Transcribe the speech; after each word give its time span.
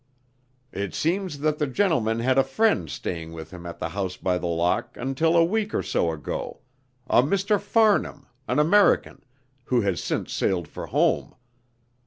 "It 0.71 0.95
seems 0.95 1.37
that 1.41 1.59
the 1.59 1.67
gentleman 1.67 2.21
had 2.21 2.39
a 2.39 2.43
friend 2.43 2.89
staying 2.89 3.33
with 3.33 3.51
him 3.51 3.67
at 3.67 3.77
the 3.77 3.89
House 3.89 4.17
by 4.17 4.39
the 4.39 4.47
Lock 4.47 4.97
until 4.97 5.37
a 5.37 5.45
week 5.45 5.75
or 5.75 5.83
so 5.83 6.11
ago 6.11 6.61
a 7.07 7.21
Mr. 7.21 7.61
Farnham, 7.61 8.25
an 8.47 8.57
American 8.57 9.23
who 9.65 9.81
has 9.81 10.03
since 10.03 10.33
sailed 10.33 10.67
for 10.67 10.87
home. 10.87 11.35